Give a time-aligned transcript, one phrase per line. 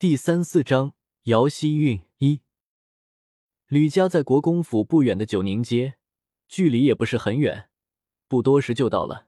[0.00, 0.94] 第三四章
[1.24, 2.40] 姚希韵一。
[3.66, 5.96] 吕家在国公府不远的九宁街，
[6.46, 7.68] 距离也不是很远，
[8.28, 9.26] 不多时就到了。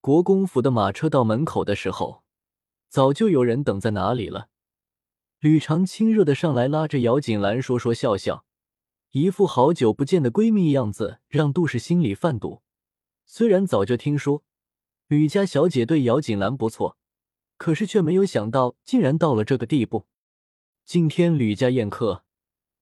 [0.00, 2.22] 国公府的马车到门口的时候，
[2.88, 4.50] 早就有人等在哪里了。
[5.40, 8.44] 吕长亲热的上来拉着姚锦兰说说笑笑，
[9.10, 12.62] 一副好久不见的闺蜜样子，让杜氏心里犯堵。
[13.26, 14.44] 虽然早就听说
[15.08, 16.96] 吕家小姐对姚锦兰不错。
[17.62, 20.08] 可是却没有想到，竟然到了这个地步。
[20.84, 22.24] 今天吕家宴客，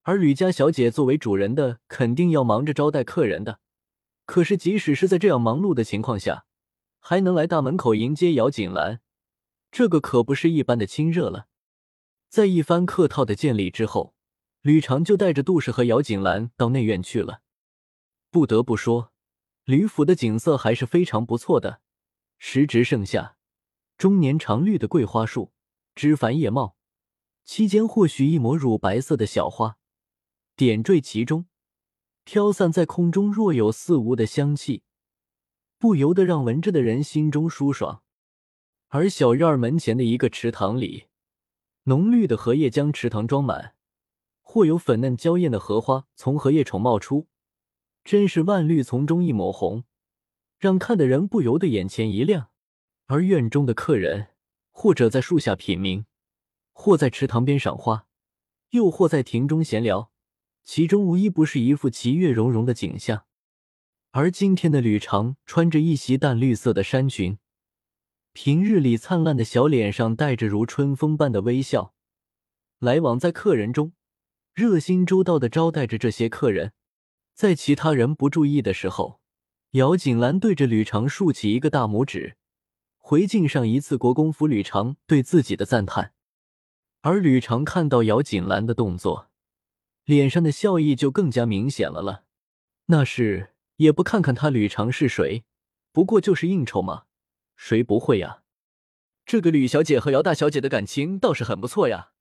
[0.05, 3.61] 而吕家小姐作为主人的，肯定要忙着招待客人的。
[4.25, 6.47] 可是即使是在这样忙碌的情况下，
[6.99, 9.03] 还能来大门口迎接姚锦兰，
[9.71, 11.49] 这个可不是一般的亲热了。
[12.31, 14.15] 在一番客套的见礼之后，
[14.63, 17.43] 吕长就带着杜氏和姚锦兰到内院去了。
[18.31, 19.13] 不得不说，
[19.65, 21.83] 吕府的景色还是非常不错的，
[22.39, 23.37] 时值盛夏。
[24.01, 25.53] 终年常绿的桂花树，
[25.95, 26.75] 枝繁叶茂，
[27.45, 29.77] 其间或许一抹乳白色的小花
[30.57, 31.45] 点缀其中，
[32.25, 34.85] 飘散在空中，若有似无的香气，
[35.79, 38.03] 不由得让闻着的人心中舒爽。
[38.89, 41.09] 而小院门前的一个池塘里，
[41.83, 43.75] 浓绿的荷叶将池塘装满，
[44.41, 47.29] 或有粉嫩娇艳的荷花从荷叶丛冒出，
[48.03, 49.85] 真是万绿丛中一抹红，
[50.59, 52.50] 让看的人不由得眼前一亮。
[53.13, 54.29] 而院中的客人，
[54.71, 56.05] 或者在树下品茗，
[56.73, 58.07] 或在池塘边赏花，
[58.69, 60.13] 又或在庭中闲聊，
[60.63, 63.25] 其中无一不是一副其乐融融的景象。
[64.13, 67.39] 而今天的吕长穿着一袭淡绿色的衫裙，
[68.33, 71.93] 平日里灿烂的小脸上带着如春风般的微笑，
[72.79, 73.93] 来往在客人中，
[74.55, 76.75] 热心周到的招待着这些客人。
[77.35, 79.21] 在其他人不注意的时候，
[79.73, 82.37] 姚锦兰对着吕长竖起一个大拇指。
[83.11, 86.15] 回敬上一次国公府吕长对自己的赞叹，
[87.01, 89.31] 而吕长看到姚锦兰的动作，
[90.05, 92.23] 脸上的笑意就更加明显了了。
[92.87, 95.43] 那是也不看看他吕长是谁，
[95.91, 97.07] 不过就是应酬嘛，
[97.57, 98.45] 谁不会呀？
[99.27, 102.13] 这个吕小姐和姚大小姐的感情倒是很不错呀。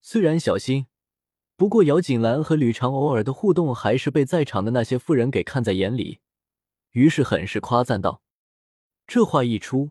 [0.00, 0.86] 虽然小心，
[1.54, 6.20] 不过姚锦兰和吕长偶尔的互动还是被在场的那些妇人给看在眼里，
[6.92, 8.22] 于是很是夸赞道。
[9.06, 9.90] 这话一出。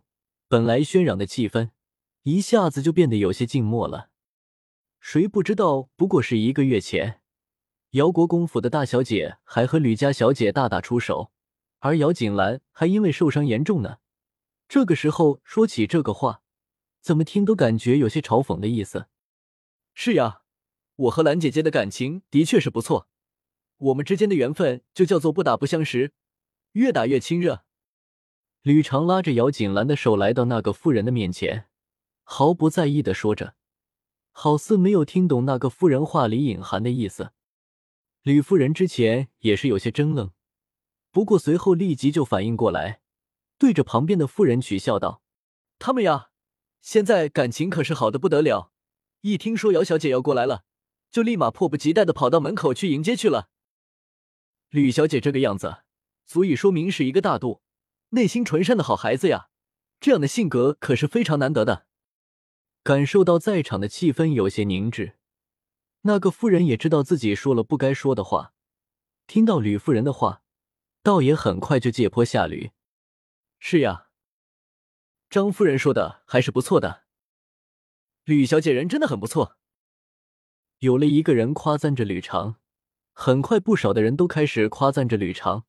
[0.50, 1.72] 本来喧嚷的气氛，
[2.24, 4.10] 一下子就变得有些静默了。
[5.02, 7.22] 谁不知道，不过是一个月前，
[7.92, 11.34] 姚国公府的大小姐还和吕家小姐大打出手，
[11.80, 13.98] 而姚锦兰还因为受伤严重呢。
[14.70, 16.42] 这个时候说起这个话，
[17.02, 19.08] 怎么听都感觉有些嘲讽的意思。
[19.94, 20.44] 是呀，
[20.96, 23.10] 我和兰姐姐的感情的确是不错，
[23.78, 26.14] 我们之间的缘分就叫做不打不相识，
[26.72, 27.66] 越打越亲热。
[28.68, 31.70] 吕长拉着姚锦兰的手来到那个妇人的面前，
[32.26, 33.56] 毫不在意的说着，
[34.34, 37.32] 好似没有听懂那个妇人话里隐含的意思。
[38.24, 40.32] 吕夫人之前也是有些怔愣，
[41.12, 43.00] 不过随后立即就反应过来，
[43.58, 45.22] 对着旁边的妇人取笑道
[45.80, 46.32] ：“他们呀，
[46.82, 48.74] 现在感情可是好的不得了，
[49.22, 50.66] 一听说姚小姐要过来了，
[51.10, 53.48] 就立马迫不及待的跑到门口去迎接去了。
[54.68, 55.84] 吕小姐这个样子，
[56.26, 57.62] 足以说明是一个大度。”
[58.10, 59.50] 内心纯善的好孩子呀，
[60.00, 61.88] 这样的性格可是非常难得的。
[62.84, 65.18] 感受到在场的气氛有些凝滞，
[66.04, 68.54] 那个夫人也知道自己说了不该说的话。
[69.28, 70.42] 听到吕夫人的话，
[71.04, 72.72] 倒也很快就借坡下驴。
[73.60, 74.08] 是呀，
[75.30, 77.04] 张夫人说的还是不错的。
[78.24, 79.58] 吕小姐人真的很不错。
[80.80, 82.56] 有了一个人夸赞着吕长，
[83.12, 85.66] 很快不少的人都开始夸赞着吕长。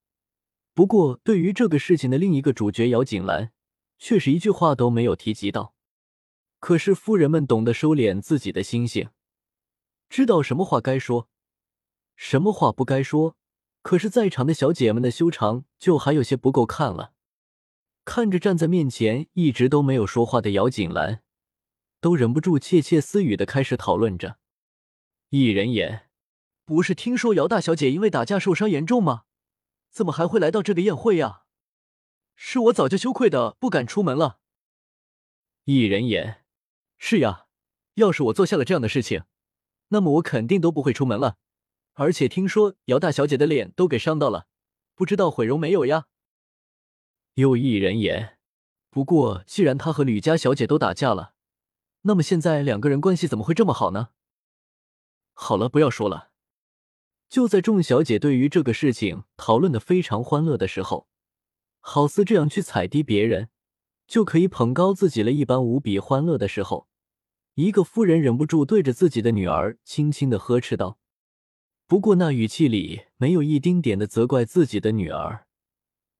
[0.79, 3.51] 不过，对于这个事情的另一个主角姚锦兰，
[3.99, 5.75] 却是一句话都没有提及到。
[6.61, 9.09] 可是夫人们懂得收敛自己的心性，
[10.09, 11.29] 知道什么话该说，
[12.15, 13.37] 什么话不该说。
[13.83, 17.13] 可是，在场的小姐们的修长就还有些不够看了。
[18.05, 21.23] 看着站在面前一直都没有说话的姚锦兰，
[22.01, 24.39] 都忍不住窃窃私语的开始讨论着。
[25.31, 26.09] 一人言，
[26.65, 29.25] 不是听说姚大小姐因为打架受伤严重吗？
[29.91, 31.43] 怎么还会来到这个宴会呀？
[32.35, 34.39] 是我早就羞愧的不敢出门了。
[35.65, 36.45] 一人言
[36.97, 37.47] ：“是呀，
[37.95, 39.25] 要是我做下了这样的事情，
[39.89, 41.37] 那么我肯定都不会出门了。
[41.95, 44.47] 而且听说姚大小姐的脸都给伤到了，
[44.95, 46.07] 不知道毁容没有呀？”
[47.35, 48.39] 又一人言
[48.89, 51.35] ：“不过既然他和吕家小姐都打架了，
[52.03, 54.11] 那么现在两个人关系怎么会这么好呢？”
[55.35, 56.28] 好了，不要说了。
[57.29, 61.07] 就在众小姐对于这个事情讨论的非常欢乐的时候，
[61.81, 63.51] 好似这样去踩低别人
[64.07, 66.89] 就可以捧高自己了一般无比欢乐的时候，
[67.55, 70.99] 一个夫人忍不住对着自己的女儿轻轻的呵斥道，
[71.87, 75.47] 不过那语气里没有一丁点的责怪自己的女儿，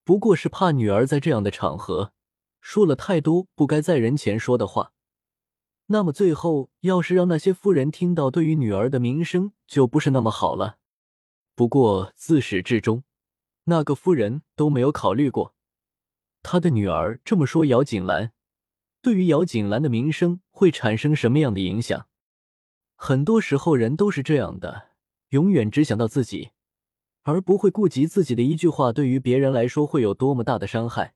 [0.05, 2.13] 不过是怕女儿在这样的场合
[2.61, 4.93] 说了太多不该在人前说的话。
[5.87, 10.77] 那么最后要是让那些夫人听到，对于女儿的名声就不是那么好了。
[11.59, 13.03] 不过自始至终，
[13.65, 15.57] 那个夫人都没有考虑过，
[16.41, 18.31] 她的女儿这么说姚锦兰，
[19.03, 22.07] 对于姚锦兰的名声会产生什么样的影响？
[22.95, 24.91] 很多时候人都是这样的，
[25.31, 26.51] 永远只想到自己，
[27.25, 31.15] 而不会顾及自己的一句话对于别人来说会有多么大的伤害。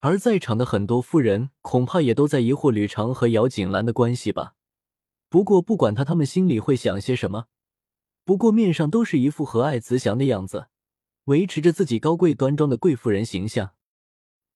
[0.00, 4.56] 而在场的很多夫人恐怕也都在疑惑吕长和姚锦兰的关系吧。
[5.28, 7.46] 不过不管他，他们心里会想些什么，
[8.24, 10.68] 不过面上都是一副和蔼慈祥的样子，
[11.24, 13.74] 维持着自己高贵端庄的贵妇人形象。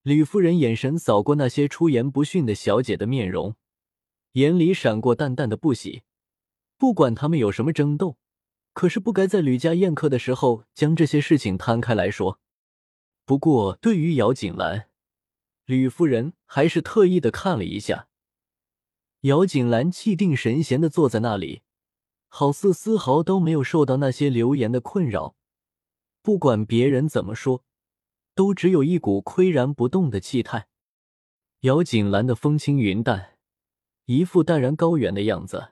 [0.01, 3.55] 吕夫人眼神扫过那些出言不逊的小姐的面容，
[4.33, 6.03] 眼里闪过淡淡的不喜。
[6.77, 8.17] 不管他们有什么争斗，
[8.73, 12.39] 可是不该在吕家宴客的时候将这些事情摊开来说。
[13.25, 14.87] 不过对于姚锦兰，
[15.65, 18.07] 吕夫人还是特意的看了一下，
[19.21, 21.61] 姚锦兰气定神闲的坐在那里，
[22.29, 25.35] 好似丝毫都没有受到那些流言的困扰。
[26.21, 27.63] 不管别人怎么说，
[28.33, 30.67] 都只有一股岿然不动的气态。
[31.61, 33.37] 姚锦兰的风轻云淡，
[34.05, 35.71] 一副淡然高远的样子，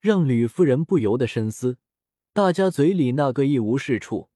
[0.00, 1.78] 让吕夫人不由得深思：
[2.32, 4.30] 大家嘴里那个一无是处。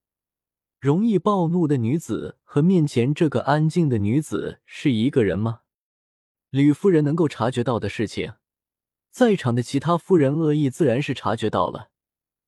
[0.81, 5.61] 容易暴怒的女子和面前这个安静的女子是一个人吗？
[6.51, 8.35] 吕夫人能够察觉到的事情，
[9.13, 11.91] 在场的其他夫人恶意自然是察觉到了，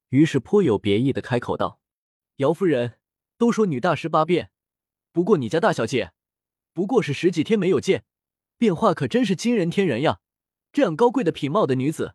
[0.09, 1.79] 于是颇有别意的开口道
[2.37, 2.99] ：“姚夫人，
[3.37, 4.51] 都说女大十八变，
[5.13, 6.13] 不过你家大小姐
[6.73, 8.07] 不过是十几天没有见，
[8.57, 10.21] 变化可真是惊人天人呀！
[10.73, 12.15] 这样高贵的品貌的女子，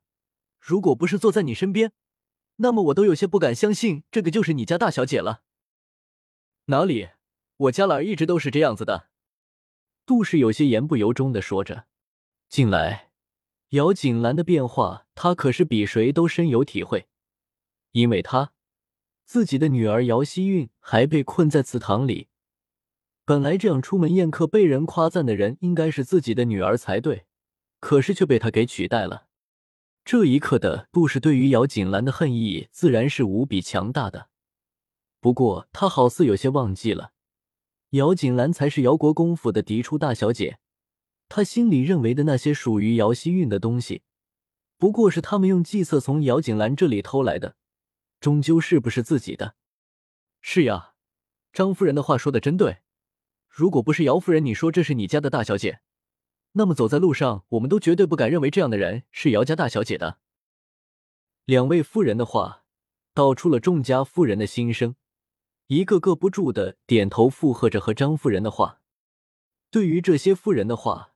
[0.60, 1.92] 如果不是坐在你身边，
[2.56, 5.44] 那么我都有些不敢相信这个就是你家大小姐了。”
[6.66, 7.10] 哪里？
[7.58, 9.10] 我家儿一直都是这样子的。
[10.08, 11.86] 杜氏有些言不由衷的说着。
[12.50, 13.09] 近来，
[13.70, 17.08] 姚锦兰的变化，他可是比谁都深有体会。
[17.92, 18.52] 因为他
[19.26, 22.28] 自己的女儿姚希韵还被困在祠堂里。
[23.26, 27.26] 本来这样出门宴客被人夸赞的人，应该是自己的女儿才对，
[27.80, 29.28] 可是却被他给取代了。
[30.04, 34.30] 这一刻的杜氏对于姚锦兰的恨意，自然是无比强大的。
[35.20, 37.12] 不过他好似有些忘记了，
[37.92, 40.58] 姚锦兰才是姚国公府的嫡出大小姐，
[41.30, 44.02] 他心里认为的那些属于姚希韵的东西，
[44.78, 47.56] 不过是他们用计策从姚锦兰这里偷来的，
[48.20, 49.56] 终究是不是自己的？
[50.42, 50.96] 是呀，
[51.54, 52.80] 张夫人的话说的真对，
[53.48, 55.82] 如果不是姚夫人你说这是你家的大小姐，
[56.54, 60.20] 那么走在路上我们都绝对不敢认为这样的人是姚家大小姐的。
[61.46, 62.64] 两位夫人的话
[63.14, 64.96] 道出了众家夫人的心声。
[65.68, 68.82] 一个个不住的点头附和着和张夫人的话。
[69.70, 71.09] 对于这些夫人的话，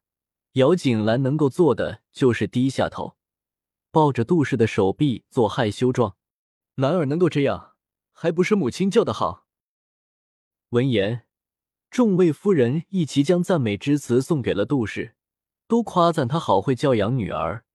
[0.53, 3.17] 姚锦兰能够做的就是低下头，
[3.89, 6.15] 抱着杜氏的手臂做害羞状。
[6.75, 7.73] 兰儿能够这样，
[8.11, 9.47] 还不是母亲教的好。
[10.69, 11.25] 闻言，
[11.89, 15.15] 众位夫人一齐将赞美之词送给了杜氏，
[15.67, 17.65] 都夸赞她好会教养女儿。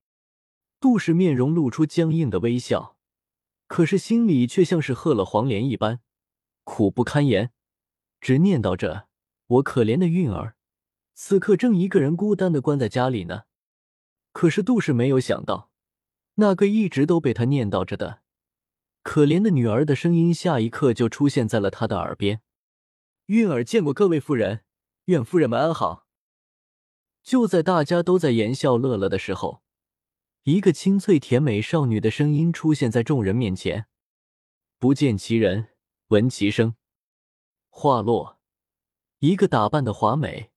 [0.78, 2.96] 杜氏面容露出僵硬的微笑，
[3.66, 6.00] 可是心里却像是喝了黄连一般。
[6.62, 7.50] 苦不堪言，
[8.20, 9.08] 只念叨着
[9.46, 10.54] 我可怜的韵儿，
[11.20, 13.42] 此刻正一个人孤单的关在家里呢。
[14.30, 15.72] 可是杜氏没有想到，
[16.34, 18.22] 那个一直都被他念叨着的
[19.02, 22.40] 可怜的女儿的声音，下一刻就出现在了他的耳边。
[23.26, 24.62] 韵儿见过各位夫人，
[25.06, 26.06] 愿夫人们安好。
[27.24, 29.64] 就在大家都在言笑乐乐的时候，
[30.44, 33.86] 一个清脆甜美少女的声音出现在众人面前。
[34.78, 35.70] 不见其人。
[36.10, 36.76] 闻其声，
[37.70, 38.38] 话落，
[39.18, 40.52] 一个打扮的华美、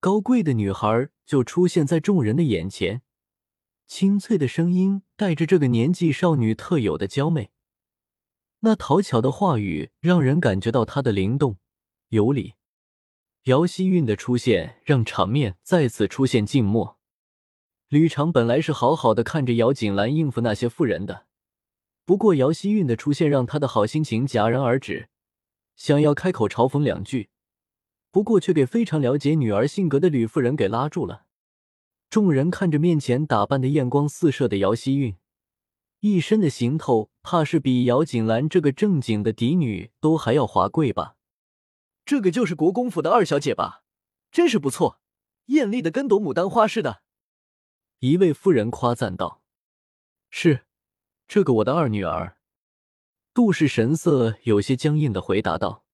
[0.00, 3.02] 高贵的女孩就出现在众人的眼前。
[3.86, 7.50] 清脆的声音带着这个年纪少女特有的娇媚，
[8.60, 11.56] 那讨巧的话语让人感觉到她的灵动
[12.08, 12.54] 有理。
[13.44, 16.98] 姚希韵的出现让场面再次出现静默。
[17.88, 21.26] 吕长本来是好好的看着姚锦兰应付那些妇人的。
[22.04, 25.08] 不过，姚希韵的出现让他的好心情戛然而止，
[25.74, 27.30] 想要开口嘲讽两句，
[28.10, 31.26] 不过却给非常了解女儿性格的吕夫人给拉住了。
[32.10, 35.16] 众人看着面前打扮的艳光四射的姚希韵，
[36.00, 41.16] 一身的行头怕是比姚锦兰这个正经的嫡女都还要华贵吧？
[42.06, 43.84] 这个就是国公府的二小姐吧？
[44.32, 45.00] 真是不错，
[45.46, 47.02] 艳丽的跟朵牡丹花似的。
[47.98, 49.42] 一位妇人夸赞道
[50.30, 50.64] ：“是，
[51.26, 52.38] 这个我的二女儿。”
[53.34, 55.84] 杜氏神色有些僵硬的回答道。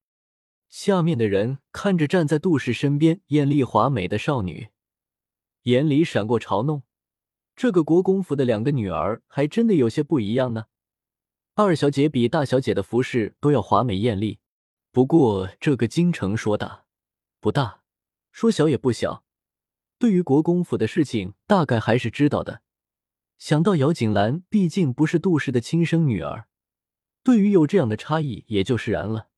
[0.75, 4.71] 下面的人看着站在杜氏身边艳丽华美的少女，
[5.62, 6.83] 眼里闪过嘲弄。
[7.54, 10.64] 这个国公府的两个女儿还真的有些不一样呢。
[11.54, 14.40] 二小姐比大小姐的服饰都要华美艳丽，
[14.90, 16.87] 不过这个京城说大
[17.38, 17.83] 不大，
[18.33, 19.23] 说小也不小，
[19.97, 22.62] 对于国公府的事情大概还是知道的。
[23.38, 26.49] 想到姚锦兰毕竟不是杜氏的亲生女儿，
[27.23, 29.28] 对于有这样的差异也就释然了。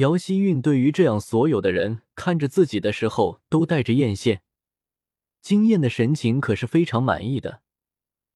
[0.00, 4.40] 姚希韵对于这样所有的人看着自己的时候都带着艳羡、
[5.42, 7.60] 惊艳的神情，可是非常满意的，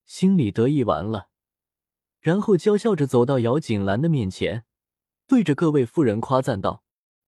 [0.04, 1.30] 心里得意完了。
[2.20, 4.64] 然后娇笑着走到姚锦兰的面前，
[5.26, 6.84] 对着各位夫人夸赞道：“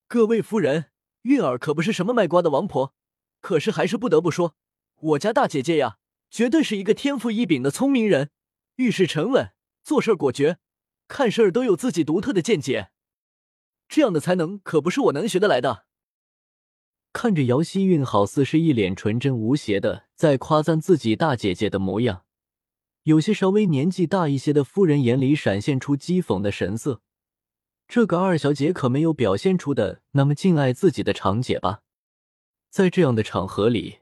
[0.06, 0.90] 各位夫人，
[1.22, 2.94] 韵儿可不是什么卖瓜的王婆，
[3.40, 4.54] 可是还是不得不说，
[4.96, 5.96] 我家大姐姐呀，
[6.30, 8.28] 绝对是一个天赋异禀的聪明人，
[8.74, 9.52] 遇事沉稳，
[9.82, 10.58] 做事果决，
[11.08, 12.90] 看事儿都有自己独特的见解。
[13.88, 15.86] 这样的才能可不是我能学得来的。”
[17.12, 22.24] 看着姚希韵，好似是一脸纯真无邪的在夸赞自己大姐姐的模样。
[23.04, 27.00] 有些稍微年纪大一些的夫人眼里闪现出讥讽的神色，
[27.86, 31.82] 这个二小姐可没有表现出的那么敬爱自己的长姐吧？
[32.68, 34.00] 在这样的场合里，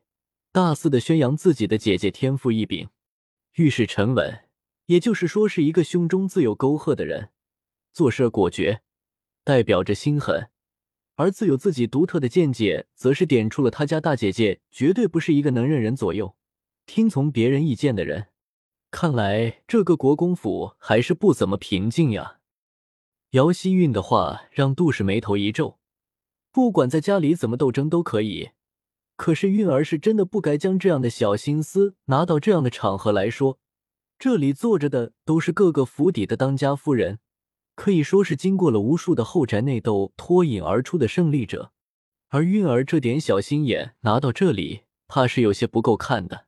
[0.50, 2.88] 大肆的宣扬自己的姐姐天赋异禀，
[3.56, 4.48] 遇事沉稳，
[4.86, 7.28] 也就是说是一个胸中自有沟壑的人，
[7.92, 8.80] 做事果决，
[9.44, 10.48] 代表着心狠；
[11.16, 16.34] 而自有自己独特的见解，则是点出了他家大姐姐绝对不是一个能任人左右、
[16.86, 18.28] 听从别人意见的人。
[18.90, 22.38] 看来这个国公府还是不怎么平静呀。
[23.30, 25.78] 姚希韵的话让杜氏眉头一皱。
[26.52, 28.50] 不管在家里怎么斗争都可以，
[29.16, 33.58] 可是韵儿是真的不该将这样的小心思拿到这样的场合来说。
[34.16, 37.18] 这里坐着的都是各个府邸的当家夫人，
[37.74, 41.72] 可以说是经过了无数的后宅内斗脱颖而出的胜利者，
[42.28, 46.46] 而韵儿这点小心眼拿到这里，怕是有些不够看的。